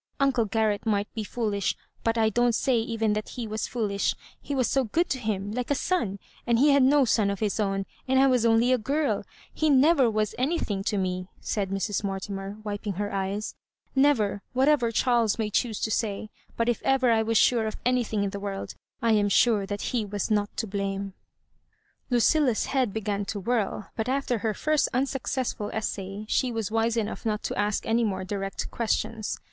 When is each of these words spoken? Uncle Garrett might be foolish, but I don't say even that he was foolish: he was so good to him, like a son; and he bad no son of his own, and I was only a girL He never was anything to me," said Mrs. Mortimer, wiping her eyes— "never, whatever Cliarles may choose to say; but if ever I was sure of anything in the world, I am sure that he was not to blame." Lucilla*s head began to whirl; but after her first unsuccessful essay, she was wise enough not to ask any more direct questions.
Uncle 0.19 0.45
Garrett 0.45 0.83
might 0.83 1.13
be 1.13 1.23
foolish, 1.23 1.75
but 2.03 2.17
I 2.17 2.29
don't 2.29 2.55
say 2.55 2.79
even 2.79 3.13
that 3.13 3.29
he 3.29 3.45
was 3.45 3.67
foolish: 3.67 4.15
he 4.41 4.55
was 4.55 4.67
so 4.67 4.83
good 4.83 5.07
to 5.09 5.19
him, 5.19 5.51
like 5.51 5.69
a 5.69 5.75
son; 5.75 6.17
and 6.47 6.57
he 6.57 6.73
bad 6.73 6.81
no 6.81 7.05
son 7.05 7.29
of 7.29 7.39
his 7.39 7.59
own, 7.59 7.85
and 8.07 8.19
I 8.19 8.25
was 8.25 8.43
only 8.43 8.73
a 8.73 8.79
girL 8.79 9.23
He 9.53 9.69
never 9.69 10.09
was 10.09 10.33
anything 10.39 10.83
to 10.85 10.97
me," 10.97 11.27
said 11.39 11.69
Mrs. 11.69 12.03
Mortimer, 12.03 12.57
wiping 12.63 12.93
her 12.93 13.13
eyes— 13.13 13.53
"never, 14.05 14.41
whatever 14.53 14.91
Cliarles 14.91 15.37
may 15.37 15.51
choose 15.51 15.79
to 15.81 15.91
say; 15.91 16.31
but 16.57 16.67
if 16.67 16.81
ever 16.81 17.11
I 17.11 17.21
was 17.21 17.37
sure 17.37 17.67
of 17.67 17.77
anything 17.85 18.23
in 18.23 18.31
the 18.31 18.39
world, 18.39 18.73
I 19.03 19.11
am 19.11 19.29
sure 19.29 19.67
that 19.67 19.81
he 19.93 20.03
was 20.03 20.31
not 20.31 20.49
to 20.57 20.65
blame." 20.65 21.13
Lucilla*s 22.09 22.65
head 22.65 22.91
began 22.91 23.23
to 23.25 23.39
whirl; 23.39 23.89
but 23.95 24.09
after 24.09 24.39
her 24.39 24.55
first 24.55 24.89
unsuccessful 24.95 25.69
essay, 25.71 26.25
she 26.27 26.51
was 26.51 26.71
wise 26.71 26.97
enough 26.97 27.23
not 27.23 27.43
to 27.43 27.55
ask 27.55 27.85
any 27.85 28.03
more 28.03 28.23
direct 28.23 28.71
questions. 28.71 29.39